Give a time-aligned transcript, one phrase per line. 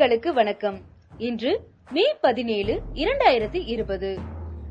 [0.00, 0.78] நேயர்களுக்கு வணக்கம்.
[1.18, 1.60] இன்று
[1.90, 4.18] மே பதினேழு இரண்டாயிரத்தி இருபது.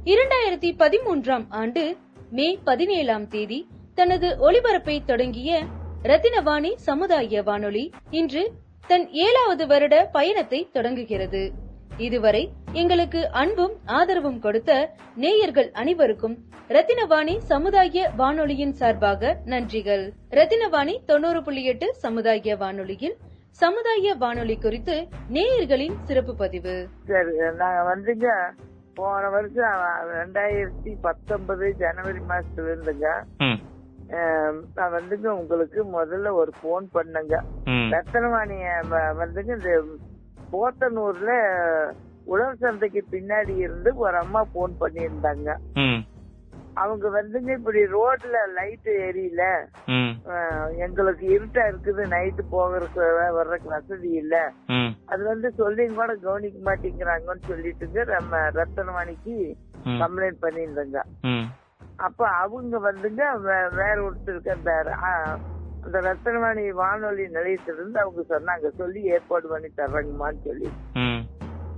[0.06, 1.98] இரண்டாயிரத்தி பதிமூன்றாம் ஆண்டு
[2.32, 5.64] மே பதினேழாம் தேதி தனது ஒளிபரப்பை தொடங்கிய
[6.04, 8.52] ரத்தினவாணி சமுதாய வானொலி இன்று
[8.88, 11.52] தன் ஏழாவது வருட பயணத்தை தொடங்குகிறது.
[11.98, 16.38] இதுவரை எங்களுக்கு அன்பும் ஆதரவும் கொடுத்த நேயர்கள் அனைவருக்கும்
[16.68, 20.12] ரத்தினவாணி சமுதாய வானொலியின் சார்பாக நன்றிகள்.
[20.30, 23.18] ரத்தினவாணி தொண்ணூறு புள்ளி எட்டு சமுதாய வானொலியில்
[23.60, 26.88] சமுதாய வானொலி குறித்து நேயர்களின் சிறப்பு பதிவு.
[27.08, 28.52] சரி நாங்க வந்துங்க.
[28.94, 29.74] போன வருஷம்
[30.14, 33.24] ரெண்டாயிரத்தி பத்தொன்பது ஜனவரி மாசத்துல இருந்துங்க.
[34.76, 37.40] நான் வந்துங்க உங்களுக்கு முதல்ல ஒரு போன் பண்ணேங்க.
[37.64, 37.92] ம்.
[37.92, 39.84] ரத்தனவாணி வ- வந்துங்க இந்த
[40.52, 41.52] போத்தனூர்ல
[42.26, 45.56] உழவர் சந்தைக்கு பின்னாடி இருந்து ஒரு அம்மா போன் பண்ணியிருந்தாங்க.
[46.82, 49.44] அவங்க வந்துங்க இப்படி ரோட்ல லைட் எரியல
[50.86, 53.04] எங்களுக்கு இருட்டா இருக்குது நைட்டு போகிறதுக்கு
[53.38, 54.36] வர்றதுக்கு வசதி இல்ல.
[55.08, 59.36] அது வந்து சொல்லியும் கூட கவனிக்க மாட்டேங்கிறாங்கன்னு சொல்லிட்டுங்க நம்ம ரத்தனவாணிக்கு
[59.86, 61.00] கம்ப்ளைண்ட் பண்ணியிருந்தோங்க.
[62.00, 63.24] அப்ப அவங்க வந்துங்க
[63.80, 64.72] வேற ஒருத்தருக்கு அந்த
[65.84, 70.70] அந்த ரத்தனவாணி வானொலி நிலையத்திலிருந்து அவங்க சொன்னாங்க சொல்லி ஏற்பாடு பண்ணி தர்றாங்கம்மான்னு சொல்லி.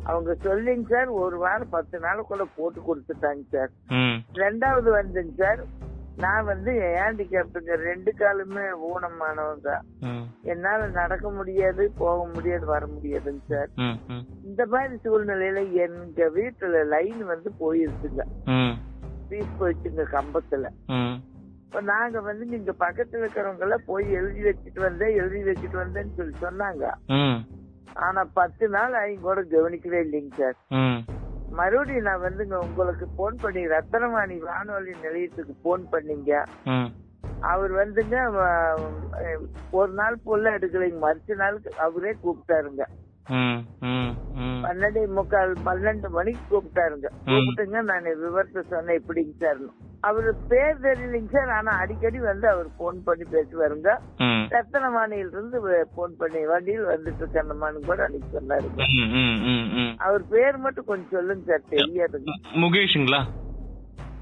[0.03, 3.71] அவங்க சொல்லிங்க சார் ஒரு வாரம் பத்து நாளுக்குள்ள போட்டு கொடுத்துட்டாங்க சார்.
[4.33, 5.61] ரெண்டாவது வந்துங்க சார்
[6.17, 9.69] நான் வந்து ஹேண்டிகேப்டுங்க ரெண்டு காலுமே ஊனமானவங்க
[10.43, 13.69] என்னால நடக்க முடியாது போக முடியாது வர முடியாதுங்க சார்.
[14.43, 18.23] இந்த மாதிரி சூழ்நிலையில எங்க வீட்டுல லைன் வந்து போயிருச்சுங்க.
[19.29, 20.67] பீஸ் போயிடுச்சுங்க கம்பத்துல.
[21.65, 26.35] இப்ப நாங்க வந்து இங்க பக்கத்துல இருக்கிறவங்க எல்லாம் போய் எழுதி வச்சுட்டு வந்தேன் எழுதி வச்சுட்டு வந்தேன்னு சொல்லி
[26.41, 26.85] சொன்னாங்க.
[27.95, 30.57] ஆனா பத்து நாள் அவங்க கூட கவனிக்கவே இல்லைங்க சார்.
[31.51, 36.31] மறுபடியும் நான் வந்துங்க உங்களுக்கு போன் பண்ணி ரத்தனவாணி வானொலி நிலையத்துக்கு போன் பண்ணீங்க.
[37.41, 38.15] அவர் வந்துங்க
[39.79, 42.83] ஒரு நாள் புள்ள எடுக்கலைங்க மறுச்ச நாளுக்கு அவரே கூப்பிட்டாருங்க.
[44.65, 47.07] பன்னெண்டு முக்கால் பன்னெண்டு மணிக்கு கூப்பிட்டாருங்க.
[47.29, 49.61] கூப்பிட்டுங்க நான் விவரத்தை சொன்னேன் எப்படிங்க சார்?
[50.03, 53.89] அவரு பேர் தெரியலைங்க சார் ஆனா அடிக்கடி வந்து அவர் போன் பண்ணி பேசுவாருங்க.
[54.51, 55.57] ரத்தனவாணியில இருந்து
[55.95, 58.87] போன் பண்ணி வண்டியில் வந்துட்டு இருக்கேன்மான்னு கூட அன்னைக்கு
[59.81, 63.21] ம் அவர் பேர் மட்டும் கொஞ்சம் சொல்லுங்க சார் தெரியாதுங்க முகேஷுங்களா?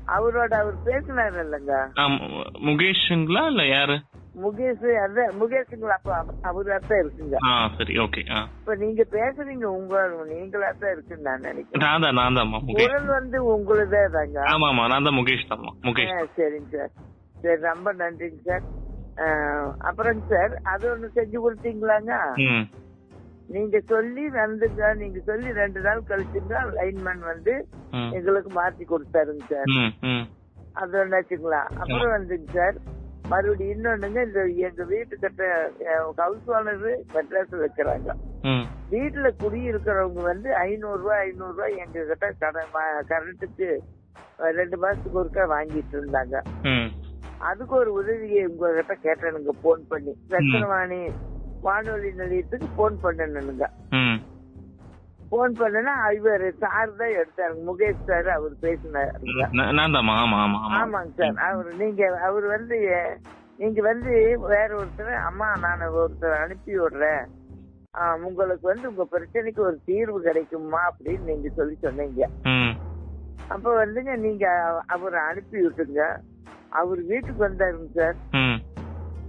[0.08, 1.74] அவரோட அவர் பேசினாரு இல்லைங்க.
[2.68, 3.98] முகேஷுங்களா இல்ல யாரு?
[4.36, 6.12] முகேஷ் அதான் முகேஷுங்களா அப்ப
[6.44, 7.38] அவரா தான் இருக்குங்க.
[7.78, 8.22] சரி ஓகே
[8.60, 10.02] இப்ப நீங்க பேசுறீங்க உங்க
[10.32, 11.84] நீங்களா தான் இருக்குன்னு நான் நினைக்கிறேன்.
[11.84, 12.80] நான் தான் நான் முகேஷ்.
[12.80, 16.16] குரல் வந்து உங்களுதே தாங்க ஆமா ஆமா நான் தான் முகேஷ் தான்மா முகேஷ்.
[16.38, 16.94] சரிங்க சார்.
[17.44, 18.66] சரி ரொம்ப நன்றிங்க சார்.
[19.20, 19.26] ஆ,
[19.82, 22.14] அப்புறங்க சார் அது ஒண்ணு செஞ்சு கொடுத்தீங்களாங்க?
[23.50, 27.54] நீங்க சொல்லி வந்துங்க நீங்க சொல்லி ரெண்டு நாள் கழிச்சுங்க லைன்மேன் வந்து
[28.14, 29.72] எங்களுக்கு மாத்தி கொடுத்தாருங்க சார்.
[30.76, 32.78] அது ஒண்ணாச்சுங்களா அப்புறம் வந்துங்க சார்
[33.26, 35.44] மறுபடியும் இன்னொன்னுங்க இந்த எங்க வீட்டுக்கிட்ட
[36.20, 38.10] ஹவுஸ் ஓனர் மெட்ராஸ்ல இருக்கிறாங்க
[38.44, 38.64] ம்.
[38.92, 42.72] வீட்டுல குடியிருக்கிறவங்க வந்து ஐநூறு ரூபாய் ஐநூறு ரூபாய் எங்க கிட்ட கடன்
[43.12, 43.70] கரண்ட்டுக்கு
[44.58, 46.36] ரெண்டு மாசத்துக்கு ஒருக்கா வாங்கிட்டு இருந்தாங்க.
[47.42, 50.14] அதுக்கு ஒரு உதவியை உங்ககிட்ட கேட்டேனுங்க போன் பண்ணி.
[50.32, 51.00] ரத்னவாணி
[51.64, 54.18] வானொலி நிலையத்துக்கு போன் பண்ணணுங்க ம்.
[55.32, 58.54] போன் பண்ணனா இவர் சார் தான் எடுத்தாருங்க முகேஷ் சார் அவர்
[60.60, 61.36] ஆமா ஆமாங்க சார்.
[61.48, 62.78] அவர் நீங்க அவர் வந்து
[63.60, 64.12] நீங்க வந்து
[64.48, 67.24] வேற ஒருத்தர் அம்மா நான் ஒருத்தர் அனுப்பி விடுறேன்.
[68.24, 72.22] உங்களுக்கு வந்து உங்க பிரச்சனைக்கு ஒரு தீர்வு கிடைக்குமா அப்படின்னு நீங்க சொல்லி சொன்னீங்க.
[73.50, 74.46] அப்ப வந்துங்க நீங்க
[74.88, 76.02] அவரை அனுப்பி விட்டுங்க
[76.70, 78.16] அவர் வீட்டுக்கு வந்தாருங்க சார்.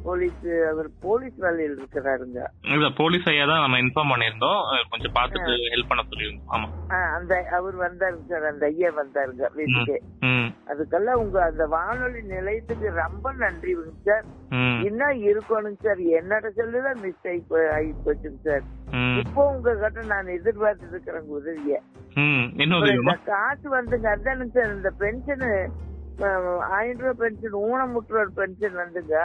[0.02, 2.46] போலீஸ் அவர் போலீஸ் வேலையில் இருக்கிறாருங்க.
[2.62, 4.62] இல்ல போலீஸ் ஐயா தான் நம்ம இன்ஃபார்ம் பண்ணியிருந்தோம்.
[4.70, 6.68] அஹ் கொஞ்சம் பார்த்துட்டு ஹெல்ப் பண்ண சொல்லியிருந்தோம்.
[6.88, 7.12] ஆமா.
[7.12, 8.44] அந்த அவர் வந்தாருங்க சார்.
[8.44, 10.02] அந்த ஐயா வந்தாருங்க வீட்டுக்கு.
[10.66, 14.24] அதுக்கெல்லாம் உங்க அந்த வானொலி நிலையத்துக்கு ரொம்ப நன்றி சார்.
[14.84, 15.98] இன்னும் இருக்கணுங்க சார்?
[15.98, 18.62] என்னோட செல்லுதான் மிஸ் ஆகி ஆகி போச்சுங்க சார்.
[19.18, 21.80] இப்போ உங்க கிட்ட நான் எதிர்பார்த்து இருக்கிறேங்க உதவிய.
[23.24, 24.74] காசு வந்துங்க அதானுங்க சார்.
[24.74, 25.66] இந்த பென்ஷனு
[26.70, 29.16] ஆயிரம் ரூபாய் பென்ஷன் ஊனமுற்றோர் பென்ஷன் வந்துங்க.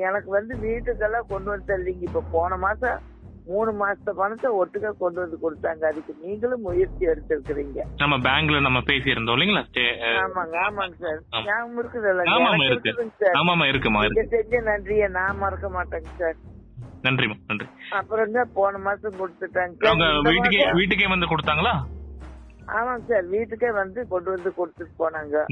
[0.00, 3.00] எனக்கு வந்து வீட்டுக்கெல்லாம் கொண்டு வந்து தரீங்க இப்ப போன மாசம்
[3.46, 5.84] மூணு மாசத்த பணத்தை ஒட்டுக்கா கொண்டு வந்து கொடுத்தாங்க.
[5.84, 7.80] அதுக்கு நீங்களும் முயற்சி எடுத்திருக்கிறீங்க.
[7.96, 9.64] நம்ம பேங்க்ல நம்ம பேசியிருந்தோம் இல்லைங்களா?
[9.70, 11.44] ஸ்டே- அஹ், ஆமாங்க ஆமாங்க சார்.
[11.44, 14.28] ஞாபகம் இருக்குதுல்ல நீங்க இருக்கு.
[14.28, 16.36] செஞ்ச நன்றியை நான் மறக்க மாட்டேங்க சார்.
[17.08, 17.66] நன்றிமா நன்றி.
[17.90, 19.76] அப்புறங்க போன மாசம் கொடுத்துட்டாங்க
[20.22, 21.72] வீட்டுக்கே வீட்டுக்கே வந்து கொடுத்தாங்களா?
[22.78, 23.26] ஆமாங்க சார்.
[23.26, 25.44] வீட்டுக்கே வந்து கொண்டு வந்து கொடுத்துட்டு போனாங்க.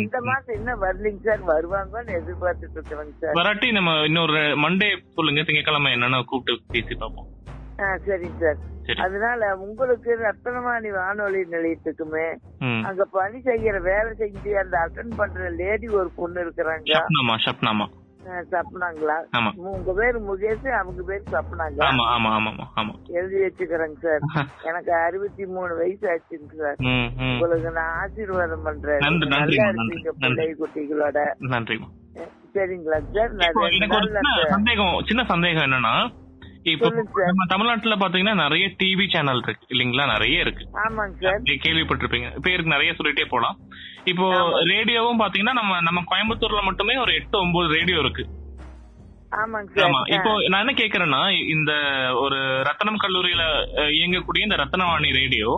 [0.00, 1.42] இந்த மாசம் இன்னும் வரலைங்க சார்?
[1.52, 3.32] வருவாங்கன்னு எதிர்பார்த்துட்டு இருக்கிறேங்க சார்.
[3.32, 5.42] வராட்டி நம்ம இன்னொரு மண்டே சொல்லுங்க.
[5.42, 7.28] திங்கக்கிழமை என்னன்னு கூப்பிட்டு பேசி பார்ப்போம்.
[8.06, 8.74] சரிங்க சார்.
[9.04, 12.26] அதனால உங்களுக்கு ரத்தனவாணி வானொலி நிலையத்துக்குமே
[12.82, 16.84] அங்க பணி செய்யற வேலை செஞ்சு அந்த அட்டன் பண்ற லேடி ஒரு பொண்ணு இருக்கிறாங்க.
[18.50, 19.16] சப்னாங்களா
[19.70, 21.80] உங்க பேரு முகேஷ் அவங்க பேரு சப்னாங்க.
[21.84, 24.22] ஆமா ஆமா ஆமா ஆமா எழுதி வச்சுக்கிறேங்க சார்.
[24.62, 26.78] எனக்கு அறுபத்தி மூணு வயசு ஆச்சுங்க சார்
[27.32, 29.00] உங்களுக்கு நான் ஆசீர்வாதம் பண்றேன்.
[29.00, 30.20] நன்றி, நன்றி, நல்லா நன்றி, நன்றி.
[30.22, 31.18] பிள்ளை குட்டிகளோட.
[31.48, 34.50] நன்றிமா அஹ், சரிங்களா சார்.
[34.50, 35.94] சந்தேகம் சின்ன சந்தேகம் என்னன்னா
[36.66, 36.86] இப்போ.
[37.28, 39.66] நம்ம தமிழ்நாட்டுல பாத்தீங்கன்னா நிறைய டிவி சேனல் இருக்கு.
[39.68, 40.04] இல்லீங்களா?
[40.06, 40.64] நிறைய இருக்கு.
[41.64, 42.28] கேள்விப்பட்டிருப்பீங்க.
[42.42, 43.56] பேருக்கு நிறைய சொல்லிட்டே போலாம்.
[44.04, 44.26] இப்போ
[44.64, 48.24] ரேடியோவும் பாத்தீங்கன்னா நம்ம நம்ம கோயம்புத்தூர்ல மட்டுமே ஒரு எட்டு ஒன்பது ரேடியோ இருக்கு.
[49.86, 50.00] ஆமா.
[50.08, 51.72] இப்போ நான் என்ன கேக்குறேன்னா இந்த
[52.16, 53.44] ஒரு ரத்தனம் கல்லூரியில
[53.92, 55.50] இயங்கக்கூடிய இந்த ரத்தனவாணி ரேடியோ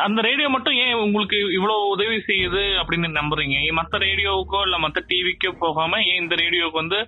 [0.00, 3.56] அந்த ரேடியோ மட்டும் ஏன் உங்களுக்கு இவ்வளவு உதவி செய்யுது அப்படின்னு நம்புறீங்க?
[3.78, 6.98] மத்த ரேடியோவுக்கோ இல்ல மத்த டிவிக்கோ போகாம ஏன் இந்த ரேடியோவுக்கு வந்து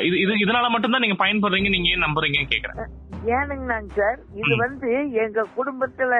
[0.00, 2.90] இது இது இதனால மட்டும்தான் நீங்க பயன்படுறீங்க நீங்க ஏன் நம்புறீங்கன்னு கேக்குறேன்.
[3.34, 4.52] ஏனுங்கண்ணாங்க சார் இது.
[4.56, 4.90] வந்து
[5.20, 6.14] எங்க குடும்பத்துல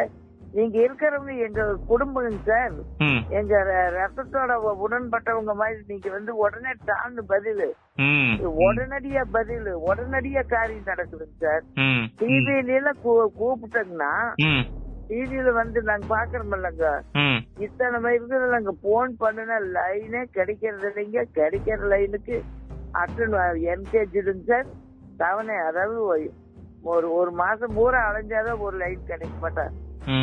[0.54, 2.72] நீங்க இருக்கிறவங்க எங்க குடும்பங்க சார்
[3.30, 3.54] எங்க
[3.90, 4.52] ரத்தத்தோட
[4.84, 7.68] உடன்பட்டவங்க மாதிரி நீங்க வந்து உடனே டான்னு பதிலு.
[8.64, 11.64] உடனடியா பதிலு உடனடியா காரியம் நடக்குதுங்க சார்.
[12.20, 14.12] டிவில எல்லாம் கூ- கூப்பிட்டோங்கன்னா
[14.44, 14.64] ம்.
[15.10, 17.38] டிவில வந்து நாங்க பாக்குறோம்லங்க ம்.
[17.58, 22.36] இத்தனை வயசுல நாங்க போன் பண்ணுனா லைனே கிடைக்கிறது இல்லைங்க கிடைக்கிற லைனுக்கு
[22.94, 23.36] அட்டன்
[23.72, 24.68] என்கேஜுங்க சார்
[25.18, 25.98] தவணை அதாவது
[26.84, 29.72] ஒரு ஒரு மாசம் பூரா அலைஞ்சாதான் ஒரு லைன் கிடைக்க மாட்டேன்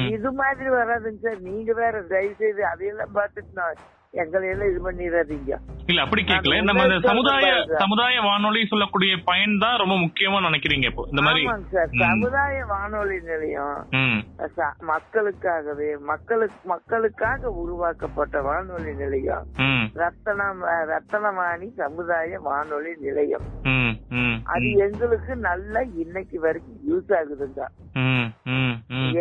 [0.10, 1.40] இது மாதிரி வராதுங்க சார்.
[1.42, 3.82] நீங்க வேற தயவு செய்து அதையெல்லாம் பார்த்துட்டு நான்
[4.22, 5.54] எங்களை எல்லாம் இது பண்ணிடாதீங்க.
[5.92, 7.50] இல்ல அப்படி கேட்கல நம்ம இந்த சமுதாய.
[7.82, 11.04] சமுதாய வானொலி சொல்லக்கூடிய பயன் தான் ரொம்ப முக்கியமா நினைக்கிறீங்க இப்போ.
[11.12, 11.44] இந்த மாதிரி
[11.74, 11.92] சார்.
[12.04, 13.76] சமுதாய வானொலி நிலையம்
[14.92, 19.46] மக்களுக்காகவே மக்களுக்கு மக்களுக்காக உருவாக்கப்பட்ட வானொலி நிலையம்.
[20.04, 20.64] ரத்தனம்
[20.94, 23.48] ரத்தனவாணி சமுதாய வானொலி நிலையம்.
[24.54, 27.64] அது எங்களுக்கு நல்லா இன்னைக்கு வரைக்கும் யூஸ் ஆகுதுங்க.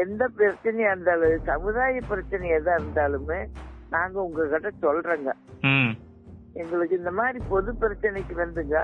[0.03, 3.41] எந்த பிரச்சனையா இருந்தாலும் சமுதாய பிரச்சனை எதா இருந்தாலுமே
[3.95, 5.33] நாங்க உங்ககிட்ட சொல்றோங்க.
[6.63, 8.79] எங்களுக்கு இந்த மாதிரி பொது பிரச்சனைக்கு வந்துங்க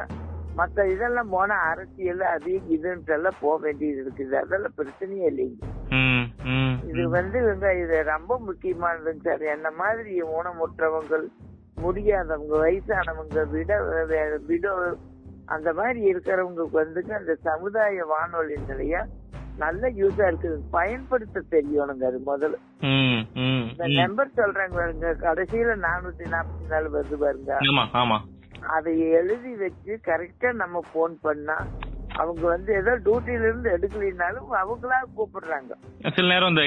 [0.59, 4.35] மத்த இதெல்லாம் போனா அரசியல் அது இதுன்ட்டு எல்லாம் போக வேண்டியது இருக்குது.
[4.43, 5.69] அதெல்லாம் பிரச்சனையே இல்லைங்க.
[6.91, 9.45] இது வந்து இவங்க இது ரொம்ப முக்கியமானதுங்க சார்.
[9.57, 11.21] என்ன மாதிரி ஊனமுற்றவங்க
[11.85, 13.73] முடியாதவங்க வயசானவங்க விட
[14.51, 14.67] விட
[15.55, 19.09] அந்த மாதிரி இருக்கிறவங்களுக்கு வந்துங்க அந்த சமுதாய வானொலி நிலையம்
[19.59, 20.59] நல்ல யூஸா இருக்குது.
[20.71, 23.89] பயன்படுத்த தெரியணுங்க அது முதல்ல இந்த.
[24.03, 25.09] நம்பர் சொல்றாங்க பாருங்க.
[25.21, 27.59] கடைசியில நானூத்தி நாற்பத்தி நாலு வருது பாருங்க.
[28.77, 31.67] அதை எழுதி வச்சு கரெக்டா நம்ம போன் பண்ணா
[32.15, 35.73] அவங்க வந்து ஏதோ டியூட்டில இருந்து எடுக்கலினாலும் அவங்களா கூப்பிடுறாங்க.
[36.15, 36.63] சில நேரம் இந்த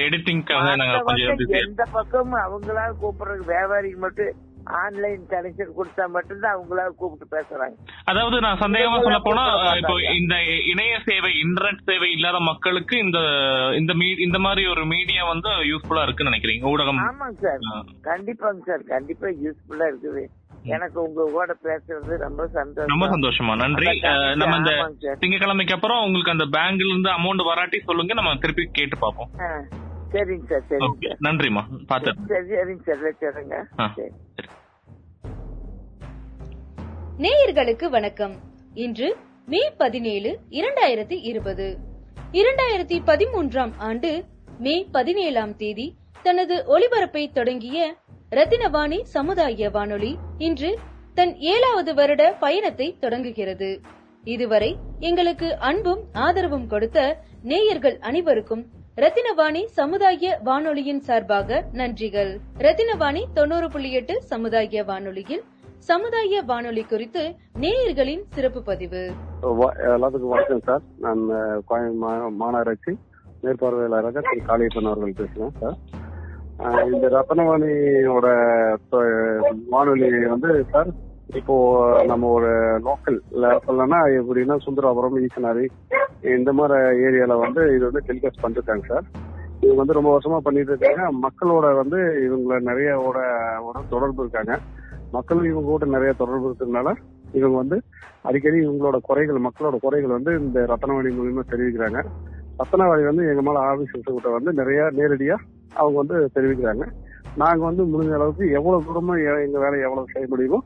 [1.36, 1.58] busy.
[1.66, 4.34] எந்த பக்கமும் அவங்களா கூப்பிடுறது வியாபாரிக்கு மட்டும்
[4.66, 7.74] ஆன்லைன் கனெக்ஷன் கொடுத்தா மட்டும்தான் அவங்களா கூப்பிட்டு பேசுறாங்க.
[8.04, 9.44] அதாவது நான் சந்தேகமா சொல்ல போனா
[9.76, 10.34] இப்போ இந்த
[10.64, 13.18] இணைய சேவை இன்டர்நெட் சேவை இல்லாத மக்களுக்கு இந்த
[13.74, 17.00] இந்த இந்த மாதிரி ஒரு மீடியா வந்து யூஸ்ஃபுல்லா இருக்குன்னு நினைக்கிறீங்க ஊடகம்?
[17.06, 17.62] ஆமாங்க சார்.
[18.04, 18.84] கண்டிப்பாங்க சார்.
[18.84, 20.24] கண்டிப்பா யூஸ்ஃபுல்லா இருக்குது.
[20.64, 22.88] எனக்கு உங்க கூட பேசுறது ரொம்ப சந்தோஷம்.
[22.88, 23.56] ரொம்ப சந்தோஷமா.
[23.56, 24.00] நன்றி.
[24.34, 24.72] நம்ம இந்த
[25.20, 29.30] திங்கக்கிழமைக்கு அப்புறம் உங்களுக்கு அந்த பேங்க்ல இருந்து அமௌண்ட் வராட்டி சொல்லுங்க நம்ம திருப்பி கேட்டு பார்ப்போம்.
[29.40, 29.48] ஆ,
[30.16, 33.94] சரிங்க சார் சரிங்க ஓகே சார் நன்றிமா பாத்து சரி சரிங்க சார்.
[33.96, 34.10] சரி.
[37.18, 38.34] நேயர்களுக்கு வணக்கம்.
[38.74, 39.16] இன்று
[39.48, 41.78] மே பதினேழு இரண்டாயிரத்தி இருபது.
[42.32, 44.24] இரண்டாயிரத்தி பதிமூன்றாம் ஆண்டு
[44.58, 47.96] மே பதினேழாம் தேதி தனது ஒளிபரப்பை தொடங்கிய
[48.30, 50.78] ரத்தினவாணி சமுதாய வானொலி இன்று
[51.14, 53.80] தன் ஏழாவது வருட பயணத்தை தொடங்குகிறது.
[54.24, 62.38] இதுவரை எங்களுக்கு அன்பும் ஆதரவும் கொடுத்த நேயர்கள் அனைவருக்கும் ரத்தினவாணி சமுதாய வானொலியின் சார்பாக நன்றிகள்.
[62.58, 65.42] ரத்தினவாணி தொண்ணூறு புள்ளி எட்டு சமுதாய வானொலியில்.
[65.78, 69.10] சமுதாய வானொலி குறித்து நேயர்களின் சிறப்பு பதிவு.
[69.42, 70.80] எல்லாத்துக்கும் வணக்கம் சார்.
[70.98, 71.18] நான்
[71.70, 72.94] கோயம்பு மாநகராட்சி
[73.42, 74.44] மேற்பார்வையாளராக திரு.
[74.48, 75.76] காளியப்பன் அவர்கள் பேசுறேன் சார்.
[76.92, 78.26] இந்த ரத்னவாணியோட
[79.70, 80.86] வானொலி வந்து சார்
[81.36, 81.56] இப்போ
[82.06, 83.18] நம்ம ஒரு லோக்கல்
[83.66, 85.66] சொல்லனா எப்படின்னா சுந்தராபுரம் ஈசனாரி
[86.36, 89.02] இந்த மாதிரி ஏரியால வந்து இது வந்து டெலிகாஸ்ட் பண்ணிருக்காங்க சார்
[89.60, 91.28] இவங்க வந்து ரொம்ப வருஷமா பண்ணிட்டு இருக்காங்க.
[91.28, 93.12] மக்களோட வந்து இவங்கள நிறைய
[93.88, 94.58] தொடர்பு இருக்காங்க.
[95.10, 96.94] மக்களும் இவங்க கூட நிறைய தொடர்பு இருக்கிறதுனால
[97.32, 97.82] இவங்க வந்து
[98.22, 102.04] அடிக்கடி இவங்களோட குறைகள் மக்களோட குறைகள் வந்து இந்த ரத்தனவாணி மூலியமா தெரிவிக்கிறாங்க.
[102.58, 105.36] ரத்தனவாணி வந்து எங்க மேல ஆபீசர்ஸ் கிட்ட வந்து நிறைய நேரடியா
[105.74, 106.84] அவங்க வந்து தெரிவிக்கிறாங்க.
[107.36, 110.62] நாங்க வந்து முடிஞ்ச அளவுக்கு எவ்வளவு தூரமா எ- எங்க வேலை எவ்வளவு செய்ய முடியுமோ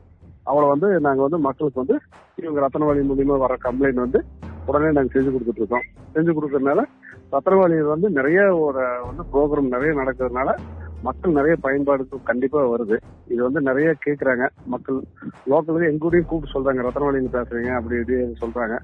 [0.47, 1.97] அவளை வந்து நாங்க வந்து மக்களுக்கு வந்து
[2.37, 4.19] இவங்க ரத்தனவாளி மூலியமா வர கம்ப்ளைண்ட் வந்து
[4.67, 5.85] உடனே நாங்க செஞ்சு கொடுத்துட்டு இருக்கோம்.
[6.15, 6.81] செஞ்சு கொடுக்கறதுனால
[7.33, 10.49] ரத்தனவாணி வந்து நிறைய ஒரு வந்து ப்ரோக்ராம் நிறைய நடக்கிறதுனால
[11.03, 12.97] மக்கள் நிறைய பயன்பாடு கண்டிப்பா வருது.
[13.27, 14.43] இது வந்து நிறைய கேக்குறாங்க.
[14.73, 14.97] மக்கள்
[15.51, 18.75] லோக்கல் எங்கூடையும் கூப்பிட்டு சொல்றாங்க ரத்தனவாணிங்க பேசுறீங்க அப்படி இப்படி சொல்றாங்க.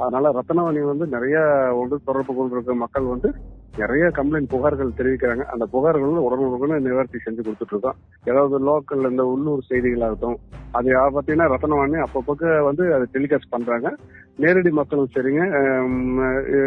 [0.00, 1.36] அதனால ரத்தனவாணி வந்து நிறைய
[1.80, 3.28] ஒன்று தொடர்பு கொண்டிருக்க மக்கள் வந்து
[3.76, 5.44] நிறைய கம்ப்ளைண்ட் புகார்கள் தெரிவிக்கிறாங்க.
[5.52, 10.38] அந்த புகார்கள் உடனுக்குடன் நிவர்த்தி செஞ்சு கொடுத்துட்டு இருக்கோம் ஏதாவது லோக்கல் இந்த உள்ளூர் செய்திகளாகட்டும்
[10.78, 13.94] அது பார்த்தீங்கன்னா ரத்தனவாணி அப்பப்போக்கு வந்து அதை டெலிகாஸ்ட் பண்றாங்க.
[14.36, 15.44] நேரடி மக்களும் சரிங்க.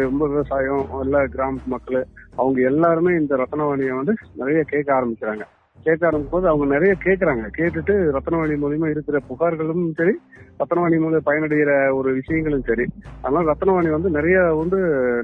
[0.02, 5.44] ரொம்ப விவசாயம் எல்லா கிராமத்து மக்கள் அவங்க எல்லாருமே இந்த ரத்னவாணியை வந்து நிறைய கேட்க ஆரம்பிக்கிறாங்க.
[5.82, 7.44] கேட்க ஆரம்பிக்கும் போது அவங்க நிறைய கேட்கறாங்க.
[7.58, 10.14] கேட்டுட்டு ரத்னவாணி மூலியமா இருக்கிற புகார்களும் சரி
[10.60, 12.86] ரத்னவாணி மூலம் பயனடைகிற ஒரு விஷயங்களும் சரி.
[13.22, 14.78] அதனால ரத்னவாணி வந்து நிறைய வந்து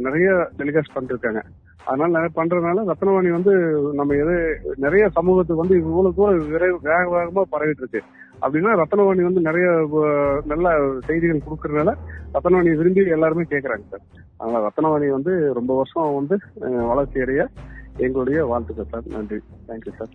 [0.07, 1.43] நிறைய டெலிகாஸ்ட் பண்ணிருக்காங்க.
[1.85, 3.53] அதனால நிறைய பண்றதுனால ரத்னவாணி வந்து
[3.93, 8.03] நம்ம எது நிறைய சமூகத்துக்கு வந்து இவ்வளவு தூரம் விரைவு வேக வேகமா பரவிட்டு இருக்கு.
[8.43, 9.69] அப்படின்னா ரத்னவாணி வந்து நிறைய
[10.45, 11.95] நல்ல செய்திகள் கொடுக்கறதுனால
[12.35, 14.05] ரத்னவாணி விரும்பி எல்லாருமே கேட்கறாங்க சார்.
[14.37, 16.37] அதனால ரத்னவாணி வந்து ரொம்ப வருஷம் வந்து
[16.87, 17.49] வளர்ச்சி அடைய
[17.97, 19.03] எங்களுடைய வாழ்த்துக்கள் சார்.
[19.07, 19.39] நன்றி.
[19.69, 20.13] தேங்க்யூ சார்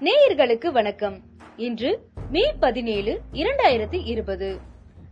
[0.00, 1.16] நேயர்களுக்கு வணக்கம்.
[1.56, 1.90] இன்று
[2.30, 4.58] மே பதினேழு இரண்டாயிரத்தி இருபது.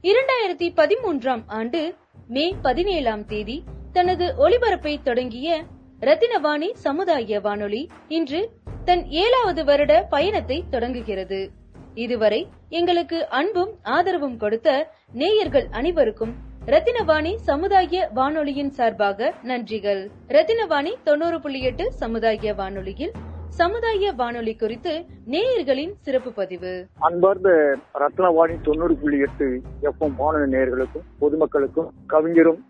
[0.03, 1.95] இரண்டாயிரத்தி பதிமூன்றாம் ஆண்டு
[2.29, 5.63] மே பதினேழாம் தேதி தனது ஒளிபரப்பை தொடங்கிய
[6.03, 8.51] ரத்தினவாணி சமுதாய வானொலி இன்று
[8.85, 11.51] தன் ஏழாவது வருட பயணத்தை தொடங்குகிறது.
[11.95, 16.33] இதுவரை எங்களுக்கு அன்பும் ஆதரவும் கொடுத்த நேயர்கள் அனைவருக்கும்
[16.67, 20.11] ரத்தினவாணி சமுதாய வானொலியின் சார்பாக நன்றிகள்.
[20.29, 23.13] ரத்தினவாணி தொண்ணூறு புள்ளி எட்டு சமுதாய வானொலியில்
[23.49, 26.87] சமுதாய வானொலி குறித்து நேயர்களின் சிறப்பு பதிவு.
[26.99, 32.65] அன்பார்ந்த ரத்னவாணி தொண்ணூறு புள்ளி எட்டு எஃப்எம் வானொலி நேயர்களுக்கும் பொதுமக்களுக்கும் கவிஞரும்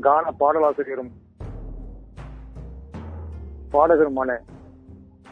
[0.00, 1.10] கான பாடலாசிரியரும்
[3.72, 4.30] பாடகருமான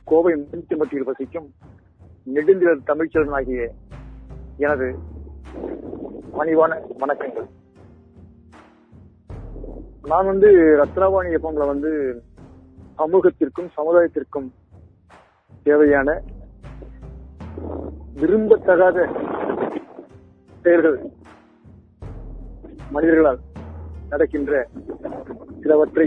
[0.05, 1.47] கோவை முன்திமட்டியில் வசிக்கும்
[2.35, 3.61] நெடுந்திரர் தமிழ்ச்செல்வன் ஆகிய
[4.57, 4.89] எனது
[6.39, 7.49] பணிவான வணக்கங்கள்.
[10.03, 10.49] நான் வந்து
[10.83, 11.93] ரத்னவாணி எஃப்எம்ல வந்து
[12.99, 14.49] சமூகத்திற்கும் சமுதாயத்திற்கும்
[15.63, 16.09] தேவையான
[18.21, 18.99] விரும்பத்தகாத
[20.63, 20.99] செயல்கள்
[22.91, 23.41] மனிதர்களால்
[24.09, 24.69] நடக்கின்ற
[25.63, 26.07] சிலவற்றை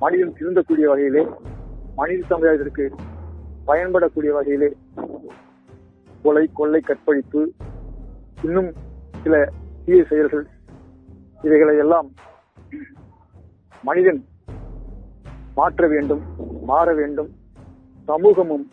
[0.00, 1.22] மனிதன் திருந்தக்கூடிய வகையிலே
[1.96, 2.84] மனித சமுதாயத்திற்கு
[3.66, 4.70] பயன்படக்கூடிய வகையிலே
[6.24, 7.52] கொலை கொள்ளை கற்பழிப்பு
[8.42, 8.70] இன்னும்
[9.22, 9.50] சில
[9.84, 10.46] தீய செயல்கள்
[11.42, 12.08] இவைகளை எல்லாம்
[13.84, 14.28] மனிதன்
[15.54, 16.22] மாற்ற வேண்டும்
[16.64, 17.30] மாற வேண்டும்.
[18.08, 18.64] சமூகமும்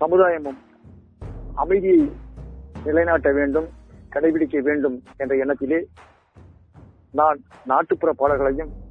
[0.00, 0.58] சமுதாயமும்
[1.54, 2.00] அமைதியை
[2.84, 3.68] நிலைநாட்ட வேண்டும்
[4.12, 5.80] கடைபிடிக்க வேண்டும் என்ற எண்ணத்திலே
[7.10, 8.87] நான் நாட்டுப்புற பாடல்களையும்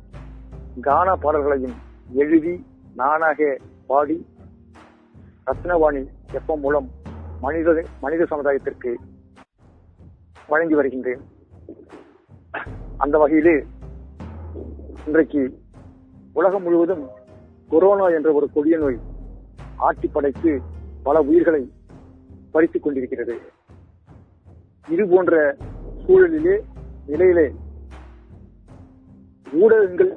[0.85, 1.75] கானா பாடல்களையும்
[2.21, 2.53] எழுதி
[2.95, 3.57] நானாக
[3.87, 4.17] பாடி
[5.47, 6.01] ரத்னவாணி
[6.37, 6.87] எப்பம் மூலம்
[7.41, 8.91] மனித மனித சமுதாயத்திற்கு
[10.47, 11.21] வழங்கி வருகின்றேன்.
[12.97, 13.55] அந்த வகையிலே
[15.05, 15.41] இன்றைக்கு
[16.33, 17.03] உலகம் முழுவதும்
[17.69, 18.99] கொரோனா என்ற ஒரு கொடிய நோய்
[19.87, 20.61] ஆட்டி படைத்து
[21.03, 21.61] பல உயிர்களை
[22.51, 23.35] பறித்துக் கொண்டிருக்கிறது.
[24.87, 25.55] இது போன்ற
[26.05, 26.55] சூழலிலே
[27.05, 27.47] நிலையிலே
[29.61, 30.13] ஊடகங்கள்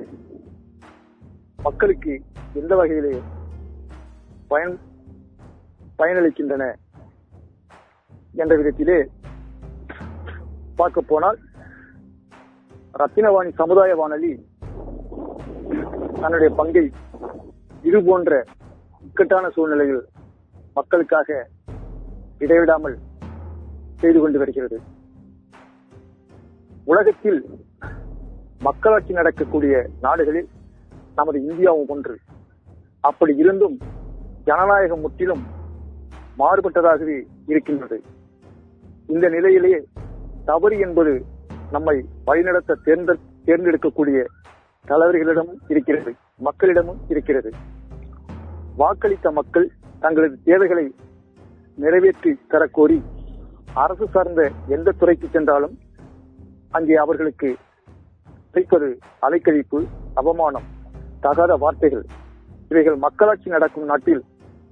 [1.63, 2.13] மக்களுக்கு
[2.55, 3.15] எந்த வகையிலே
[4.49, 4.75] பயன்
[5.99, 6.65] பயனளிக்கின்றன
[8.35, 8.99] என்ற விதத்திலே
[10.77, 11.39] பார்க்க போனால்
[13.01, 14.33] ரத்தினவாணி சமுதாய வானொலி
[16.21, 16.85] தன்னுடைய பங்கை
[17.83, 18.33] இது போன்ற
[19.03, 20.03] இக்கட்டான சூழ்நிலையில்
[20.75, 21.29] மக்களுக்காக
[22.39, 22.97] இடைவிடாமல்
[23.97, 24.79] செய்து கொண்டு வருகிறது.
[26.85, 27.41] உலகத்தில்
[28.61, 30.49] மக்களாட்சி நடக்கக்கூடிய நாடுகளில்
[31.15, 32.17] நமது இந்தியாவும் ஒன்று.
[33.01, 33.77] அப்படி இருந்தும்
[34.45, 35.45] ஜனநாயகம் முற்றிலும்
[36.39, 38.03] மாறுபட்டதாகவே இருக்கின்றது.
[39.07, 39.81] இந்த நிலையிலேயே
[40.45, 41.25] தவறு என்பது
[41.71, 44.19] நம்மை வழிநடத்த தேர்ந்த தேர்ந்தெடுக்கக்கூடிய
[44.87, 47.51] தலைவர்களிடமும் இருக்கிறது மக்களிடமும் இருக்கிறது.
[48.79, 50.95] வாக்களித்த மக்கள் தங்களது தேவைகளை
[51.77, 52.99] நிறைவேற்றி தரக்கோரி
[53.75, 55.79] அரசு சார்ந்த எந்த துறைக்கு சென்றாலும்
[56.71, 57.57] அங்கே அவர்களுக்கு
[58.53, 59.81] கிடைப்பது அலைக்கழிப்பு
[60.15, 60.69] அவமானம்.
[61.21, 62.05] தகாத வார்த்தைகள்.
[62.69, 64.25] இவைகள் மக்களாட்சி நடக்கும் நாட்டில்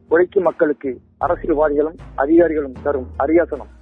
[0.09, 3.73] உழைக்கும் மக்களுக்கு அரசியல்வாதிகளும் அதிகாரிகளும் தரும் அரியாசனம்.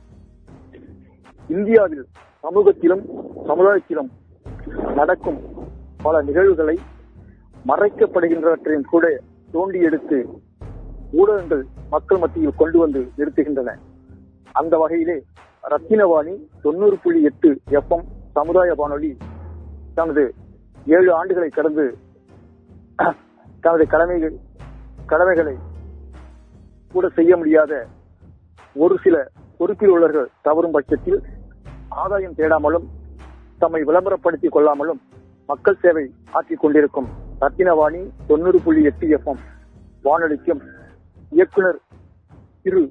[1.49, 2.07] இந்தியாவில்
[2.43, 3.05] சமூகத்திலும்
[3.49, 4.11] சமுதாயத்திலும்
[4.95, 5.39] நடக்கும்
[6.03, 6.79] பல நிகழ்வுகளை
[7.67, 9.21] மறைக்கப்படுகின்றவற்றையும் கூட
[9.53, 10.19] தோண்டி எடுத்து
[11.13, 13.75] ஊடகங்கள் மக்கள் மத்தியில் கொண்டு வந்து நிறுத்துகின்றன.
[14.53, 15.23] அந்த வகையிலே
[15.71, 19.17] ரத்தினவாணி தொண்ணூறு புள்ளி எட்டு எஃப்எம் சமுதாய வானொலி
[19.95, 20.35] தனது
[20.87, 21.99] ஏழு ஆண்டுகளை கடந்து
[23.65, 24.35] தனது கடமைகள்
[25.07, 25.55] கடமைகளை
[26.95, 27.73] கூட செய்ய முடியாத
[28.77, 29.17] ஒரு சில
[29.61, 31.19] பொறுப்பில் உள்ளவர்கள் தவறும் பட்சத்தில்
[31.97, 32.87] ஆதாயம் தேடாமலும்
[33.61, 35.01] தம்மை விளம்பரப்படுத்திக் கொள்ளாமலும்
[35.49, 37.09] மக்கள் சேவை ஆற்றிக் கொண்டிருக்கும்
[37.41, 39.43] ரத்தினவாணி தொண்ணூறு புள்ளி எட்டு எஃப்எம்
[40.05, 40.63] வானொலிக்கும்
[41.33, 41.81] இயக்குனர்
[42.65, 42.83] திரு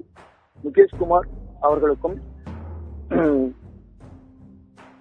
[0.64, 1.28] முகேஷ்குமார்
[1.62, 2.16] அவர்களுக்கும்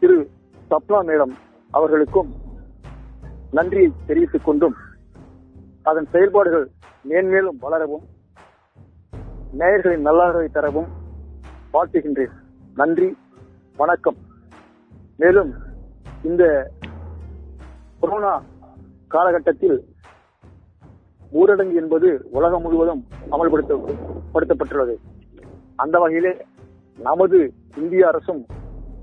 [0.02, 0.18] திரு
[0.72, 1.36] சப்னா மேடம்
[1.72, 2.32] அவர்களுக்கும்
[3.54, 4.76] நன்றியை தெரிவித்துக் கொண்டும்
[5.86, 6.70] அதன் செயல்பாடுகள்
[7.04, 8.06] மேன்மேலும் வளரவும்
[9.58, 10.88] நேயர்களின் நல்லாதரவை தரவும்
[11.74, 12.32] வாழ்த்துகின்றேன்.
[12.76, 13.18] நன்றி
[13.78, 14.16] வணக்கம்.
[15.18, 15.54] மேலும்
[16.24, 16.72] இந்த
[18.00, 18.44] கொரோனா
[19.08, 19.86] காலகட்டத்தில்
[21.34, 24.96] ஊரடங்கு என்பது உலகம் முழுவதும் அமல்படுத்தப்பட்டுள்ளது.
[25.76, 26.46] அந்த வகையிலே
[27.00, 28.46] நமது இந்திய அரசும்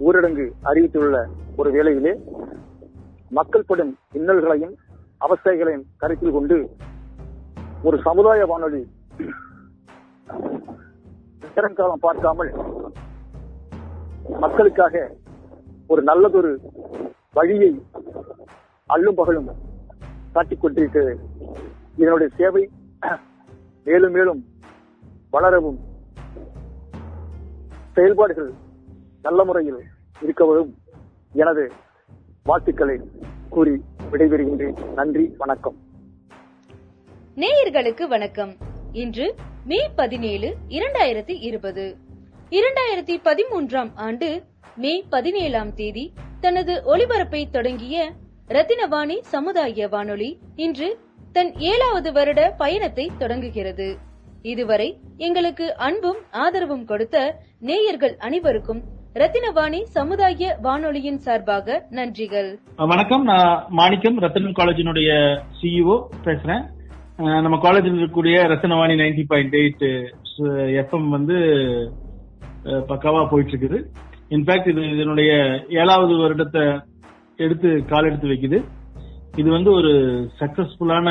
[0.00, 2.20] ஊரடங்கு அறிவித்துள்ள ஒரு வேளையிலே
[3.30, 4.74] மக்கள் படும் இன்னல்களையும்
[5.22, 6.56] அவஸ்தைகளையும் கருத்தில் கொண்டு
[7.82, 8.82] ஒரு சமுதாய வானொலி
[11.54, 12.50] நேரங்காலம் பார்க்காமல்
[14.36, 14.94] மக்களுக்காக
[15.90, 16.52] ஒரு நல்லதொரு
[17.36, 17.70] வழியை
[18.90, 19.50] அள்ளும் பகலும்
[20.32, 21.14] காட்டிக் கொண்டிருக்கிறது
[21.96, 22.62] இதனுடைய சேவை
[23.86, 24.40] மேலும் மேலும்
[25.32, 25.78] வளரவும்
[27.96, 28.50] செயல்பாடுகள்
[29.24, 29.80] நல்ல முறையில்
[30.22, 30.70] இருக்கவும்
[31.32, 31.64] எனது
[32.46, 32.96] வாழ்த்துக்களை
[33.50, 33.74] கூறி
[34.12, 34.92] விடைபெறுகின்றேன்.
[34.92, 35.76] நன்றி வணக்கம்.
[37.36, 38.56] நேயர்களுக்கு வணக்கம்.
[38.92, 41.96] இன்று மே பதினேழு இரண்டாயிரத்தி இருபது.
[42.50, 44.42] இரண்டாயிரத்தி பதிமூன்றாம் ஆண்டு
[44.76, 48.12] மே பதினேழாம் தேதி தனது ஒளிபரப்பை தொடங்கிய
[48.48, 50.98] ரத்தினவாணி சமுதாய வானொலி இன்று
[51.32, 53.96] தன் ஏழாவது வருட பயணத்தை தொடங்குகிறது.
[54.42, 58.82] இதுவரை எங்களுக்கு அன்பும் ஆதரவும் கொடுத்த நேயர்கள் அனைவருக்கும்
[59.20, 62.48] ரத்தினவாணி சமுதாய வானொலியின் சார்பாக நன்றிகள்.
[62.92, 63.24] வணக்கம்.
[63.30, 65.10] நான் மாணிக்கம் ரத்தனம் காலேஜினுடைய
[65.58, 66.62] சிஇஓ பேசுறேன்.
[67.44, 69.84] நம்ம காலேஜில் இருக்கக்கூடிய Rathinavani ninety point eight
[70.82, 71.36] FM வந்து
[72.90, 73.80] பக்காவா போயிட்டு இருக்குது
[74.36, 75.32] இன்ஃபேக்ட் இது இதனுடைய
[75.82, 76.64] ஏழாவது வருடத்தை
[77.36, 78.60] எடுத்து கால் எடுத்து வைக்குது.
[79.42, 79.92] இது வந்து ஒரு
[80.40, 81.08] சக்சஸ்ஃபுல்லான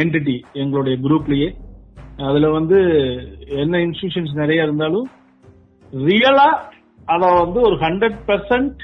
[0.00, 1.50] என்டிட்டி எங்களுடைய குரூப்லயே
[2.30, 2.78] அதுல வந்து
[3.62, 5.06] என்ன இன்ஸ்டிடியூஷன்ஸ் நிறைய இருந்தாலும்
[6.04, 6.48] ரியலா
[7.14, 8.80] அத வந்து ஒரு ஹண்ட்ரட் பெர்சன்ட்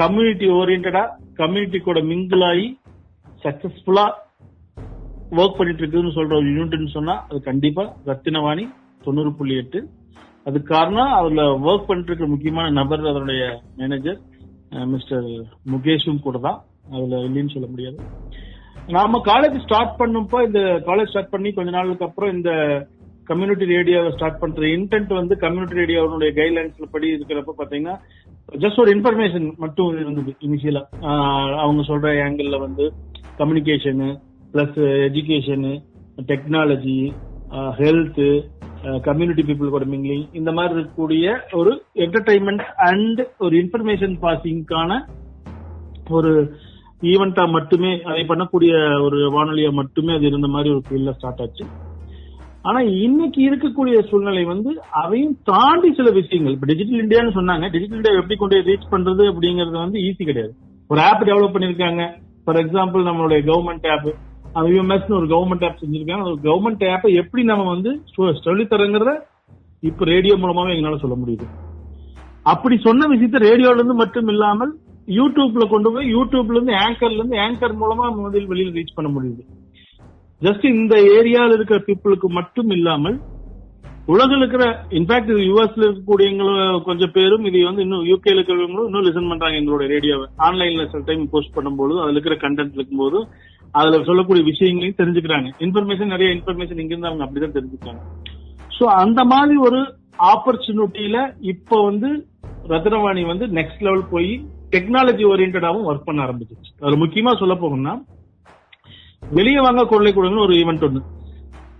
[0.00, 1.02] கம்யூனிட்டி ஓரியன்டா
[1.40, 2.66] கம்யூனிட்டி கூட மிங்கிள் ஆகி
[3.44, 4.04] சக்சஸ்ஃபுல்லா
[5.38, 8.64] ஒர்க் பண்ணிட்டு இருக்குதுன்னு சொல்ற ஒரு யூனிட்னு சொன்னா அது கண்டிப்பா ரத்தினவாணி
[9.04, 9.80] தொண்ணூறு புள்ளி எட்டு.
[10.46, 13.42] அதுக்கு காரணம் அதுல ஒர்க் பண்ணிட்டு இருக்கிற முக்கியமான நபர் அதனுடைய
[13.76, 14.18] மேனேஜர்
[14.92, 15.28] மிஸ்டர்
[15.72, 16.58] முகேஷும் கூட தான்.
[16.94, 17.98] அதுல இல்லைன்னு சொல்ல முடியாது.
[18.88, 22.50] நாம காலேஜ் ஸ்டார்ட் பண்ணப்போ இந்த காலேஜ் ஸ்டார்ட் பண்ணி கொஞ்ச நாளுக்கு அப்புறம் இந்த
[23.30, 24.68] கம்யூனிட்டி ரேடியோவை ஸ்டார்ட் பண்றது.
[24.76, 27.96] இன்டென்ட் வந்து கம்யூனிட்டி ரேடியோனுடைய கைட்லைன்ஸ்ல படி இருக்கிறப்ப பாத்தீங்கன்னா
[28.62, 30.82] ஜஸ்ட் ஒரு இன்ஃபர்மேஷன் மட்டும் இருந்தது இனிஷியலா
[31.62, 32.86] அவங்க சொல்ற ஆங்கிள் வந்து
[33.38, 34.08] communication
[34.54, 35.72] plus education
[36.30, 36.98] technology
[37.80, 38.24] health
[39.06, 41.72] community people கூட மிங்கிலிங் இந்த மாதிரி இருக்கக்கூடிய ஒரு
[42.04, 45.00] என்டர்டைன்மெண்ட் அண்ட் ஒரு இன்ஃபர்மேஷன் பாசிங்கான
[46.10, 46.32] ஒரு
[47.12, 48.72] ஈவெண்டா மட்டுமே அதை பண்ணக்கூடிய
[49.06, 51.64] ஒரு வானொலியா மட்டுமே அது இருந்த மாதிரி ஒரு ஃபீல்ட்ல ஸ்டார்ட் ஆச்சு.
[52.62, 54.70] ஆனா இன்னைக்கு இருக்கக்கூடிய சூழ்நிலை வந்து
[55.02, 56.52] அதையும் தாண்டி சில விஷயங்கள்.
[56.52, 57.70] இப்ப டிஜிட்டல் இந்தியான்னு சொன்னாங்க.
[57.70, 60.52] டிஜிட்டல் இந்தியா எப்படி கொண்டு ரீச் பண்றது அப்படிங்கறது வந்து ஈஸி கிடையாது.
[60.88, 62.02] ஒரு ஆப் டெவலப் பண்ணிருக்காங்க
[62.44, 64.06] ஃபார் எக்ஸாம்பிள் நம்மளுடைய கவர்மெண்ட் ஆப்
[64.68, 66.24] யூஎம்எஸ் ஒரு கவர்மெண்ட் ஆப் செஞ்சிருக்காங்க.
[66.30, 67.90] ஒரு கவர்மெண்ட் ஆப்பை எப்படி நம்ம வந்து
[68.46, 69.12] சொல்லி தரங்கிறத
[69.80, 71.46] இப்ப ரேடியோ மூலமாவே எங்களால சொல்ல முடியுது.
[72.42, 74.72] அப்படி சொன்ன விஷயத்த ரேடியோல இருந்து மட்டும் இல்லாமல்
[75.06, 79.42] யூடியூப்ல கொண்டு போய் யூடியூப்ல இருந்து ஆங்கர்ல இருந்து ஆங்கர் மூலமா நம்ம வெளியில ரீச் பண்ண முடியுது.
[80.44, 83.16] ஜஸ்ட் இந்த ஏரியால இருக்கிற பீப்புளுக்கு மட்டும் இல்லாமல்
[84.12, 84.64] உலகில் இருக்கிற
[84.98, 89.84] இன்ஃபேக்ட் இது யூஎஸ்ல இருக்கக்கூடியவங்களும் கொஞ்சம் பேரும் இதை வந்து இன்னும் யூகேல இருக்கிறவங்களும் இன்னும் லிசன் பண்றாங்க எங்களோட
[89.94, 93.18] ரேடியோவை ஆன்லைன்ல சில டைம் போஸ்ட் பண்ணும்போது அதுல இருக்கிற கண்டென்ட் இருக்கும்போது
[93.74, 95.48] அதுல சொல்லக்கூடிய விஷயங்களையும் தெரிஞ்சுக்கிறாங்க.
[95.66, 98.02] இன்ஃபர்மேஷன் நிறைய இன்ஃபர்மேஷன் இங்கிருந்து அவங்க அப்படிதான் தெரிஞ்சுக்கிறாங்க.
[98.78, 99.80] சோ அந்த மாதிரி ஒரு
[100.32, 101.18] ஆப்பர்ச்சுனிட்டியில
[101.52, 102.10] இப்ப வந்து
[102.74, 104.32] ரத்னவாணி வந்து நெக்ஸ்ட் லெவல் போய்
[104.74, 106.72] டெக்னாலஜி ஓரியன்டாவும் ஒர்க் பண்ண ஆரம்பிச்சிருச்சு.
[106.86, 107.94] அது முக்கியமா சொல்ல போகணும்னா
[109.22, 111.02] வெளியே வாங்க கொள்ளை கொடுங்கன்னு ஒரு ஈவெண்ட் ஒன்று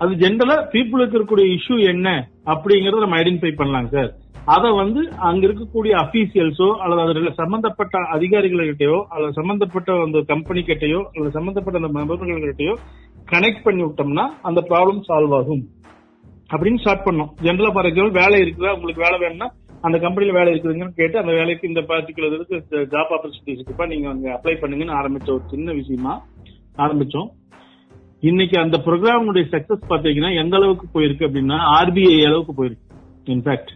[0.03, 2.09] அது ஜென்ரலா பீப்புளுக்கு இருக்கக்கூடிய இஷ்யூ என்ன
[2.53, 4.11] அப்படிங்கறத நம்ம ஐடென்டிஃபை பண்ணலாம் சார்
[4.55, 11.33] அத வந்து அங்க இருக்கக்கூடிய அபிஷியல்ஸோ அல்லது அதில் சம்பந்தப்பட்ட அதிகாரிகள்கிட்டயோ அல்லது சம்பந்தப்பட்ட அந்த கம்பெனி கிட்டயோ அல்லது
[11.39, 12.75] சம்பந்தப்பட்ட அந்த நபர்கள்கிட்டயோ
[13.33, 15.63] கனெக்ட் பண்ணி விட்டோம்னா அந்த ப்ராப்ளம் சால்வ் ஆகும்.
[16.51, 17.31] அப்படின்னு ஸ்டார்ட் பண்ணோம்.
[17.45, 18.73] ஜென்ரலா ஃபார் எக்ஸாம்பிள் வேலை இருக்குதா?
[18.77, 19.49] உங்களுக்கு வேலை வேணும்னா
[19.87, 22.59] அந்த கம்பெனில வேலை இருக்குதுங்கன்னு கேட்டு அந்த வேலைக்கு இந்த பர்டிகுலர் இதுக்கு
[22.93, 26.13] ஜாப் ஆப்பர்ச்சுனிட்டிஸ் இருக்குப்பா நீங்க அங்க அப்ளை பண்ணுங்கன்னு ஆரம்பிச்ச ஒரு சின்ன விஷயமா
[26.79, 27.29] ஆரம்பிச்சோம்.
[28.21, 32.87] இன்னைக்கு அந்த ப்ரோக்ராமுடைய சக்சஸ் பாத்தீங்கன்னா எந்த அளவுக்கு போயிருக்கு அப்படின்னா ஆர்பிஐ அளவுக்கு போயிருக்கு.
[33.25, 33.73] இன்ஃபேக்ட்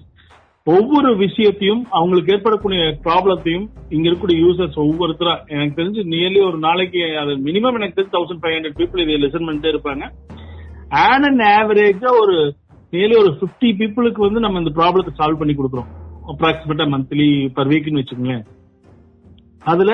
[0.64, 7.32] ஒவ்வொரு விஷயத்தையும் அவங்களுக்கு ஏற்படக்கூடிய ப்ராப்ளத்தையும் இங்க இருக்கக்கூடிய யூசர்ஸ் ஒவ்வொருத்தரா எனக்கு தெரிஞ்சு நியர்லி ஒரு நாளைக்கு அது
[7.48, 10.04] மினிமம் எனக்கு தெரிஞ்சு தௌசண்ட் ஃபைவ் ஹண்ட்ரட் பீப்புள் இதை லெசன் பண்ணிட்டே இருப்பாங்க.
[10.88, 12.36] ஆன் அண்ட் ஆவரேஜா ஒரு
[12.92, 15.90] நியர்லி ஒரு பிப்டி பீப்புளுக்கு வந்து நம்ம இந்த ப்ராப்ளத்தை சால்வ் பண்ணி கொடுக்குறோம்.
[16.32, 18.44] அப்ராக்சிமேட்டா மந்த்லி பர் வீக்னு வச்சுக்கோங்களேன்.
[19.72, 19.92] அதுல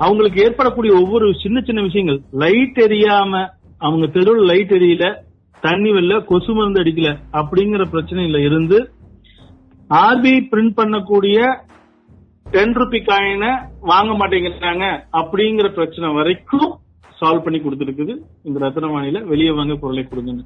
[0.00, 2.20] அவங்களுக்கு ஏற்படக்கூடிய ஒவ்வொரு சின்ன சின்ன விஷயங்கள்.
[2.34, 3.32] லைட் எரியாம
[3.80, 5.06] அவங்க தெருவில் லைட் எரியல
[5.62, 8.78] தண்ணி வெல்ல கொசு மருந்து அடிக்கல அப்படிங்கிற பிரச்சனையில இருந்து
[9.90, 11.38] ஆர்பிஐ பிரிண்ட் பண்ணக்கூடிய
[12.46, 13.50] டென் ருபி காயினை
[13.82, 14.84] வாங்க மாட்டேங்கிறாங்க
[15.20, 16.68] அப்படிங்கிற பிரச்சனை வரைக்கும்
[17.20, 18.14] சால்வ் பண்ணி கொடுத்துருக்குது.
[18.48, 20.44] இந்த ரத்னவாணியில வெளியே வாங்க குரலை கொடுங்கன்னு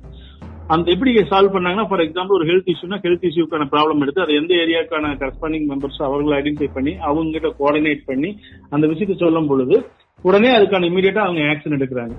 [0.74, 4.52] அந்த எப்படி சால்வ் பண்ணாங்கன்னா ஃபார் எக்ஸாம்பிள் ஒரு ஹெல்த் இஷ்யூனா ஹெல்த் இஷ்யூக்கான ப்ராப்ளம் எடுத்து அது எந்த
[4.54, 8.30] ஏரியாக்கான கரஸ்பாண்டிங் மெம்பர்ஸ் அவர்களை ஐடென்டிஃபை பண்ணி அவங்க கிட்ட கோஆர்டினேட் பண்ணி
[8.70, 9.76] அந்த விஷயத்தை சொல்லும் பொழுது
[10.22, 12.14] உடனே அதுக்கான இமீடியட்டா அவங்க ஆக்ஷன் எடுக்கிறாங்க.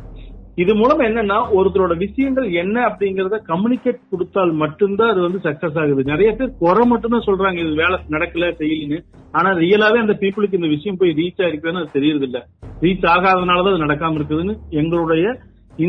[0.57, 6.03] இது மூலம் என்னன்னா ஒருத்தரோட விஷயங்கள் என்ன அப்படிங்கறத கம்யூனிகேட் கொடுத்தால் மட்டும்தான் அது வந்து சக்சஸ் ஆகுது.
[6.11, 8.99] நிறைய பேர் குறை மட்டும்தான் சொல்றாங்க இது வேலை நடக்கல செய்யலன்னு.
[9.37, 12.41] ஆனா ரியலாவே அந்த பீப்புளுக்கு இந்த விஷயம் போய் ரீச் ஆயிருக்குதுன்னு அது தெரியறது இல்ல
[12.85, 15.35] ரீச் ஆகாதனாலதான் அது நடக்காம இருக்குதுன்னு எங்களுடைய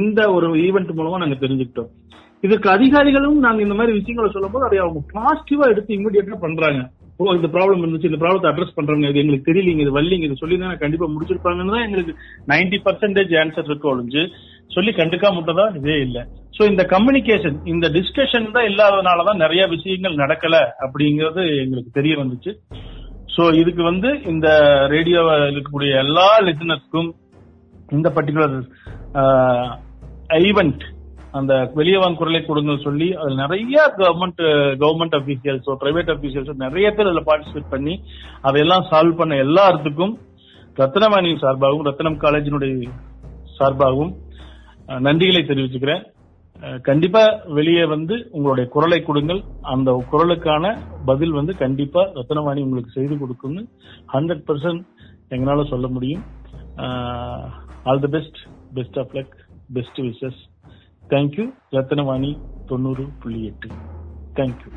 [0.00, 1.90] இந்த ஒரு ஈவெண்ட் மூலமா நாங்க தெரிஞ்சுக்கிட்டோம்.
[2.46, 6.80] இதுக்கு அதிகாரிகளும் நாங்க இந்த மாதிரி விஷயங்களை சொல்லும்போது அதை அவங்க பாசிட்டிவா எடுத்து இமீடியட்டா பண்றாங்க.
[7.20, 10.56] ஓ இந்த ப்ராப்ளம் இருந்துச்சு இந்த ப்ராப்ளத்தை அட்ரஸ் பண்றாங்க இது எங்களுக்கு தெரியலீங்க இது வள்ளிங்க இது சொல்லி
[10.62, 12.12] தான் கண்டிப்பா முடிச்சிருப்பாங்கன்னு தான் எங்களுக்கு
[12.52, 14.22] நைன்டி பர்சன்டேஜ் ஆன்சர் இருக்கும் ஒழிஞ்சு
[14.74, 15.66] சொல்லி கண்டுக்காம விட்டதா?
[15.78, 16.18] இதே இல்ல.
[16.56, 22.52] சோ இந்த கம்யூனிகேஷன் இந்த டிஸ்கஷன் தான் இல்லாததுனாலதான் நிறைய விஷயங்கள் நடக்கல அப்படிங்கறது எங்களுக்கு தெரிய வந்துச்சு.
[23.34, 24.48] சோ இதுக்கு வந்து இந்த
[24.94, 27.08] ரேடியோவை இருக்கக்கூடிய எல்லா லிசனர்ஸ்க்கும்
[27.96, 28.54] இந்த பர்டிகுலர்
[30.48, 30.84] ஈவெண்ட்
[31.38, 34.42] அந்த வெளியே வாங்க குரலை கொடுங்க சொல்லி அதுல நிறைய கவர்மெண்ட்
[34.82, 37.94] கவர்மெண்ட் அபிஷியல்ஸோ பிரைவேட் அபிஷியல்ஸோ நிறைய பேர் அதுல பார்ட்டிசிபேட் பண்ணி
[38.48, 40.14] அதையெல்லாம் சால்வ் பண்ண எல்லாத்துக்கும்
[40.76, 42.88] ரத்னவாணி சார்பாகவும் ரத்னம் காலேஜினுடைய
[43.58, 44.14] சார்பாகவும்
[45.06, 46.04] நன்றிகளை தெரிவிச்சுக்கிறேன்.
[46.88, 47.22] கண்டிப்பா
[47.56, 49.40] வெளியே வந்து உங்களுடைய குரலை கொடுங்கள்.
[49.72, 50.74] அந்த குரலுக்கான
[51.10, 53.62] பதில் வந்து கண்டிப்பா ரத்னவாணி உங்களுக்கு செய்து கொடுக்கும்னு
[54.14, 54.82] ஹண்ட்ரட் பர்சன்ட்
[55.34, 56.24] எங்களால சொல்ல முடியும்.
[57.88, 58.40] All the best
[58.78, 59.36] best of luck
[59.78, 60.40] best wishes
[61.14, 61.46] thank you
[61.76, 62.32] Ratnavani
[62.66, 63.68] தொண்ணூறு புள்ளி எட்டு.
[64.38, 64.70] தேங்க்யூ